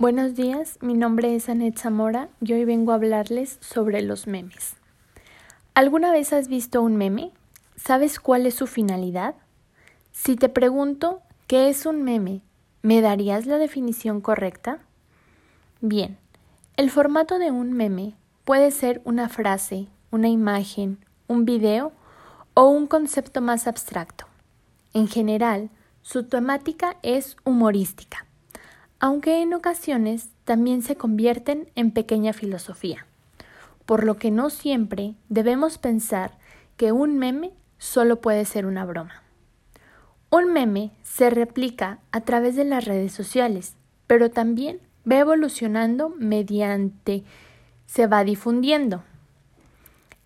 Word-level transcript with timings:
Buenos 0.00 0.36
días, 0.36 0.78
mi 0.80 0.94
nombre 0.94 1.34
es 1.34 1.48
Anet 1.48 1.76
Zamora 1.76 2.28
y 2.40 2.52
hoy 2.52 2.64
vengo 2.64 2.92
a 2.92 2.94
hablarles 2.94 3.58
sobre 3.60 4.00
los 4.00 4.28
memes. 4.28 4.76
¿Alguna 5.74 6.12
vez 6.12 6.32
has 6.32 6.46
visto 6.46 6.82
un 6.82 6.94
meme? 6.94 7.32
¿Sabes 7.74 8.20
cuál 8.20 8.46
es 8.46 8.54
su 8.54 8.68
finalidad? 8.68 9.34
Si 10.12 10.36
te 10.36 10.48
pregunto 10.48 11.20
qué 11.48 11.68
es 11.68 11.84
un 11.84 12.04
meme, 12.04 12.42
¿me 12.80 13.00
darías 13.00 13.46
la 13.46 13.58
definición 13.58 14.20
correcta? 14.20 14.78
Bien, 15.80 16.16
el 16.76 16.92
formato 16.92 17.40
de 17.40 17.50
un 17.50 17.72
meme 17.72 18.14
puede 18.44 18.70
ser 18.70 19.02
una 19.04 19.28
frase, 19.28 19.88
una 20.12 20.28
imagen, 20.28 21.04
un 21.26 21.44
video 21.44 21.90
o 22.54 22.68
un 22.68 22.86
concepto 22.86 23.40
más 23.40 23.66
abstracto. 23.66 24.26
En 24.94 25.08
general, 25.08 25.70
su 26.02 26.22
temática 26.22 26.98
es 27.02 27.36
humorística 27.42 28.27
aunque 29.00 29.42
en 29.42 29.54
ocasiones 29.54 30.30
también 30.44 30.82
se 30.82 30.96
convierten 30.96 31.70
en 31.74 31.90
pequeña 31.92 32.32
filosofía, 32.32 33.06
por 33.86 34.04
lo 34.04 34.16
que 34.16 34.30
no 34.30 34.50
siempre 34.50 35.14
debemos 35.28 35.78
pensar 35.78 36.38
que 36.76 36.92
un 36.92 37.18
meme 37.18 37.52
solo 37.78 38.20
puede 38.20 38.44
ser 38.44 38.66
una 38.66 38.84
broma. 38.84 39.22
Un 40.30 40.52
meme 40.52 40.90
se 41.02 41.30
replica 41.30 42.00
a 42.12 42.20
través 42.22 42.56
de 42.56 42.64
las 42.64 42.84
redes 42.84 43.12
sociales, 43.12 43.76
pero 44.06 44.30
también 44.30 44.80
va 45.10 45.18
evolucionando 45.18 46.10
mediante 46.10 47.24
se 47.86 48.06
va 48.06 48.22
difundiendo. 48.22 49.02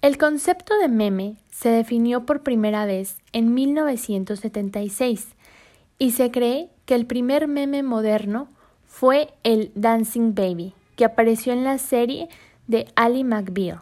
El 0.00 0.18
concepto 0.18 0.76
de 0.78 0.88
meme 0.88 1.36
se 1.50 1.68
definió 1.68 2.26
por 2.26 2.42
primera 2.42 2.86
vez 2.86 3.18
en 3.32 3.54
1976 3.54 5.28
y 5.98 6.10
se 6.10 6.32
cree 6.32 6.70
que 6.86 6.96
el 6.96 7.06
primer 7.06 7.46
meme 7.46 7.84
moderno 7.84 8.48
fue 8.92 9.32
el 9.42 9.72
Dancing 9.74 10.34
Baby, 10.34 10.74
que 10.96 11.06
apareció 11.06 11.54
en 11.54 11.64
la 11.64 11.78
serie 11.78 12.28
de 12.66 12.86
Ali 12.94 13.24
McBeal 13.24 13.80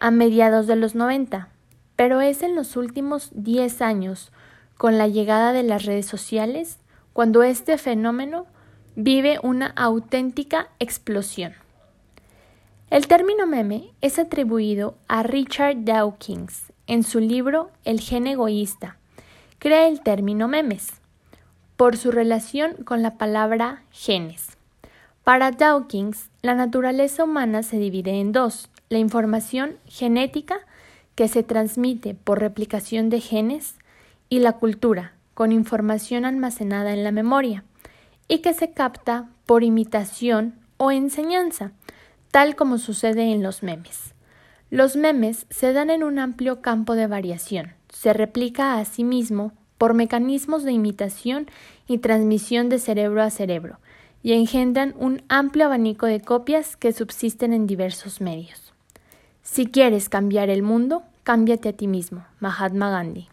a 0.00 0.10
mediados 0.10 0.66
de 0.66 0.74
los 0.74 0.96
90, 0.96 1.48
pero 1.94 2.20
es 2.20 2.42
en 2.42 2.56
los 2.56 2.76
últimos 2.76 3.30
10 3.34 3.80
años, 3.80 4.32
con 4.76 4.98
la 4.98 5.06
llegada 5.06 5.52
de 5.52 5.62
las 5.62 5.84
redes 5.84 6.06
sociales, 6.06 6.80
cuando 7.12 7.44
este 7.44 7.78
fenómeno 7.78 8.46
vive 8.96 9.38
una 9.44 9.68
auténtica 9.68 10.70
explosión. 10.80 11.52
El 12.90 13.06
término 13.06 13.46
meme 13.46 13.92
es 14.00 14.18
atribuido 14.18 14.96
a 15.06 15.22
Richard 15.22 15.84
Dawkins 15.84 16.72
en 16.88 17.04
su 17.04 17.20
libro 17.20 17.70
El 17.84 18.00
gen 18.00 18.26
egoísta. 18.26 18.98
Crea 19.60 19.86
el 19.86 20.00
término 20.00 20.48
memes 20.48 21.00
por 21.82 21.96
su 21.96 22.12
relación 22.12 22.74
con 22.84 23.02
la 23.02 23.18
palabra 23.18 23.82
genes. 23.90 24.56
Para 25.24 25.50
Dawkins, 25.50 26.30
la 26.40 26.54
naturaleza 26.54 27.24
humana 27.24 27.64
se 27.64 27.76
divide 27.76 28.20
en 28.20 28.30
dos, 28.30 28.70
la 28.88 28.98
información 28.98 29.78
genética, 29.86 30.60
que 31.16 31.26
se 31.26 31.42
transmite 31.42 32.14
por 32.14 32.38
replicación 32.38 33.10
de 33.10 33.20
genes, 33.20 33.74
y 34.28 34.38
la 34.38 34.52
cultura, 34.52 35.14
con 35.34 35.50
información 35.50 36.24
almacenada 36.24 36.92
en 36.92 37.02
la 37.02 37.10
memoria, 37.10 37.64
y 38.28 38.38
que 38.42 38.54
se 38.54 38.70
capta 38.70 39.28
por 39.44 39.64
imitación 39.64 40.54
o 40.76 40.92
enseñanza, 40.92 41.72
tal 42.30 42.54
como 42.54 42.78
sucede 42.78 43.32
en 43.32 43.42
los 43.42 43.64
memes. 43.64 44.14
Los 44.70 44.94
memes 44.94 45.46
se 45.50 45.72
dan 45.72 45.90
en 45.90 46.04
un 46.04 46.20
amplio 46.20 46.62
campo 46.62 46.94
de 46.94 47.08
variación, 47.08 47.72
se 47.88 48.12
replica 48.12 48.78
a 48.78 48.84
sí 48.84 49.02
mismo 49.02 49.52
por 49.82 49.94
mecanismos 49.94 50.62
de 50.62 50.70
imitación 50.70 51.48
y 51.88 51.98
transmisión 51.98 52.68
de 52.68 52.78
cerebro 52.78 53.20
a 53.20 53.30
cerebro, 53.30 53.80
y 54.22 54.32
engendran 54.32 54.94
un 54.96 55.22
amplio 55.28 55.64
abanico 55.64 56.06
de 56.06 56.20
copias 56.20 56.76
que 56.76 56.92
subsisten 56.92 57.52
en 57.52 57.66
diversos 57.66 58.20
medios. 58.20 58.72
Si 59.42 59.66
quieres 59.66 60.08
cambiar 60.08 60.50
el 60.50 60.62
mundo, 60.62 61.02
cámbiate 61.24 61.70
a 61.70 61.72
ti 61.72 61.88
mismo. 61.88 62.24
Mahatma 62.38 62.90
Gandhi. 62.90 63.26